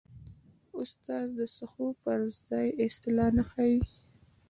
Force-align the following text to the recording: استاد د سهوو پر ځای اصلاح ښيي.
استاد 0.79 1.27
د 1.37 1.39
سهوو 1.55 1.87
پر 2.03 2.19
ځای 2.47 2.67
اصلاح 2.85 3.35
ښيي. 3.51 3.77